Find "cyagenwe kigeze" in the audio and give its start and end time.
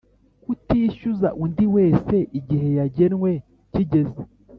2.73-4.19